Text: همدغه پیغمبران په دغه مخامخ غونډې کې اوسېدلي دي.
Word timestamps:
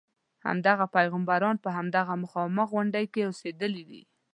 همدغه 0.45 0.85
پیغمبران 0.97 1.55
په 1.63 1.69
دغه 1.97 2.13
مخامخ 2.23 2.67
غونډې 2.73 3.03
کې 3.13 3.21
اوسېدلي 3.29 3.83
دي. 3.89 4.01